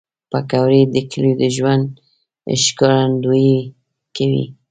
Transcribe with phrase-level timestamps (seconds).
[0.31, 1.85] پکورې د کلیو د ژوند
[2.63, 3.57] ښکارندویي
[4.15, 4.45] کوي